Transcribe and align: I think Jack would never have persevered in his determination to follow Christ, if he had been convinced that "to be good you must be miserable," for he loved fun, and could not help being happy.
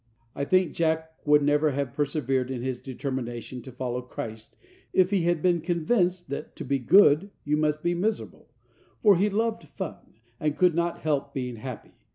I 0.33 0.45
think 0.45 0.73
Jack 0.73 1.11
would 1.27 1.43
never 1.43 1.69
have 1.73 1.93
persevered 1.93 2.49
in 2.49 2.63
his 2.63 2.79
determination 2.81 3.61
to 3.61 3.71
follow 3.71 4.01
Christ, 4.01 4.57
if 4.93 5.11
he 5.11 5.21
had 5.25 5.43
been 5.43 5.61
convinced 5.61 6.27
that 6.29 6.55
"to 6.55 6.65
be 6.65 6.79
good 6.79 7.29
you 7.43 7.55
must 7.55 7.83
be 7.83 7.93
miserable," 7.93 8.49
for 9.03 9.15
he 9.17 9.29
loved 9.29 9.65
fun, 9.65 10.15
and 10.39 10.57
could 10.57 10.73
not 10.73 11.01
help 11.01 11.35
being 11.35 11.57
happy. 11.57 11.91